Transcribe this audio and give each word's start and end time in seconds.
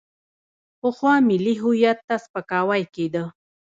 پخوا 0.79 1.13
ملي 1.27 1.55
هویت 1.61 1.99
ته 2.07 2.15
سپکاوی 2.25 2.83
کېده. 2.95 3.23